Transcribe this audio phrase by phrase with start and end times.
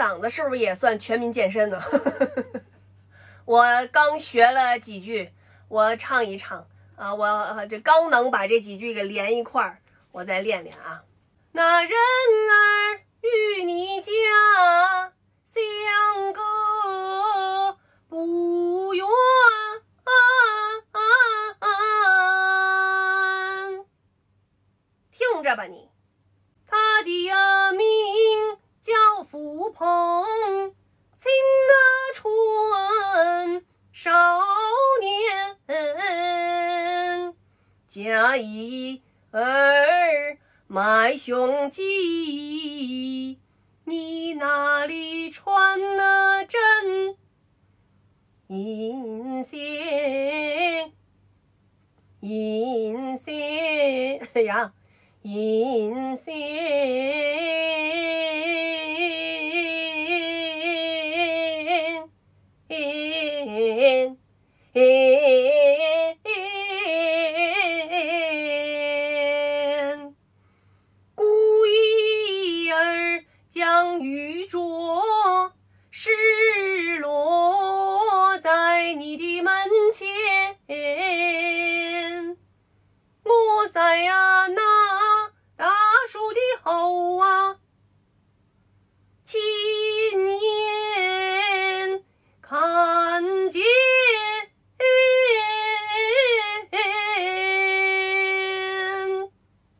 [0.00, 1.78] 嗓子是不是也算全民健身呢？
[3.44, 5.34] 我刚学了几句，
[5.68, 9.82] 我唱一唱啊，我这刚能把这几句给连一块儿，
[10.12, 11.04] 我再练练啊。
[11.52, 14.10] 那人儿与你家
[15.44, 16.40] 相隔
[18.08, 19.04] 不远，
[25.10, 25.90] 听着吧你，
[26.66, 27.36] 他的呀
[34.02, 34.10] 少
[35.02, 35.58] 年，
[37.86, 43.38] 家一儿卖雄鸡，
[43.84, 47.18] 你那里穿了针
[48.46, 50.94] 银线？
[52.20, 54.72] 银线，哎呀，
[55.20, 56.30] 银线。
[79.92, 80.58] 前，
[83.24, 85.72] 我在呀那大
[86.08, 87.58] 树的后啊，
[89.24, 89.40] 亲
[90.40, 92.04] 眼
[92.40, 93.62] 看见。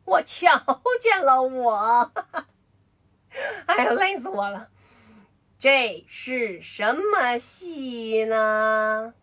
[0.05, 2.11] 我瞧见了我，
[3.65, 4.67] 哎呀，累死我了！
[5.57, 9.13] 这是什么戏呢？